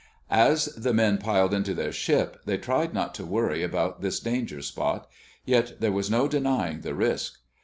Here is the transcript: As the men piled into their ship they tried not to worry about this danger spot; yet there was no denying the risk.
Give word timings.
As 0.31 0.65
the 0.75 0.95
men 0.95 1.19
piled 1.19 1.53
into 1.53 1.75
their 1.75 1.91
ship 1.91 2.41
they 2.47 2.57
tried 2.57 2.91
not 2.91 3.13
to 3.13 3.23
worry 3.23 3.61
about 3.61 4.01
this 4.01 4.19
danger 4.19 4.59
spot; 4.63 5.07
yet 5.45 5.79
there 5.79 5.91
was 5.91 6.09
no 6.09 6.27
denying 6.27 6.81
the 6.81 6.95
risk. 6.95 7.37